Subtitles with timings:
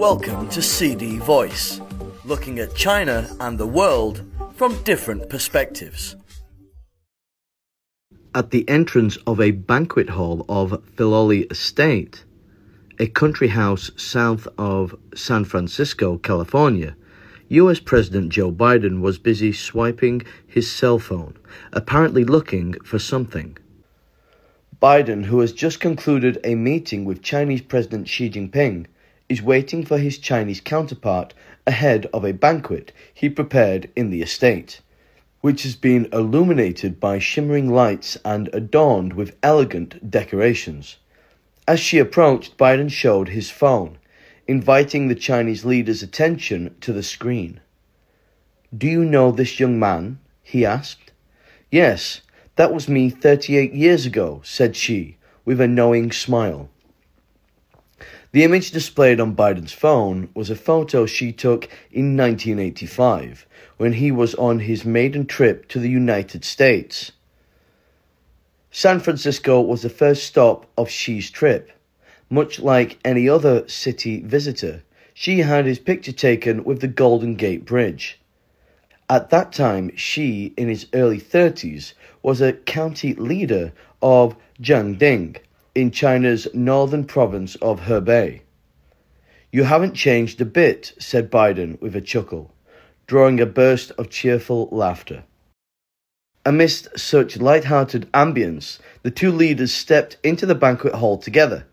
[0.00, 1.78] Welcome to CD Voice,
[2.24, 6.16] looking at China and the world from different perspectives.
[8.34, 12.24] At the entrance of a banquet hall of Filoli Estate,
[12.98, 16.96] a country house south of San Francisco, California,
[17.50, 21.36] US President Joe Biden was busy swiping his cell phone,
[21.74, 23.58] apparently looking for something.
[24.80, 28.86] Biden, who has just concluded a meeting with Chinese President Xi Jinping,
[29.30, 31.32] is waiting for his Chinese counterpart
[31.64, 34.80] ahead of a banquet he prepared in the estate,
[35.40, 40.96] which has been illuminated by shimmering lights and adorned with elegant decorations.
[41.68, 43.98] As Xi approached, Biden showed his phone
[44.48, 47.60] inviting the Chinese leader's attention to the screen.
[48.76, 50.18] Do you know this young man?
[50.42, 51.12] he asked.
[51.70, 52.22] Yes,
[52.56, 56.68] that was me 38 years ago, said Xi, with a knowing smile.
[58.32, 63.44] The image displayed on Biden's phone was a photo Xi took in 1985
[63.76, 67.10] when he was on his maiden trip to the United States.
[68.70, 71.72] San Francisco was the first stop of Xi's trip.
[72.28, 77.64] Much like any other city visitor, Xi had his picture taken with the Golden Gate
[77.64, 78.20] Bridge.
[79.08, 85.38] At that time, Xi, in his early 30s, was a county leader of Zhengding
[85.74, 88.40] in China's northern province of Hebei.
[89.52, 92.52] You haven't changed a bit, said Biden with a chuckle,
[93.06, 95.24] drawing a burst of cheerful laughter.
[96.46, 101.66] Amidst such light-hearted ambience, the two leaders stepped into the banquet hall together.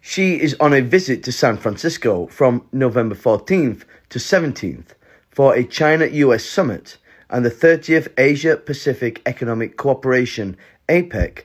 [0.00, 4.94] Xi is on a visit to San Francisco from November 14th to 17th
[5.28, 6.96] for a China US summit
[7.28, 10.56] and the 30th Asia Pacific Economic Cooperation
[10.88, 11.44] APEC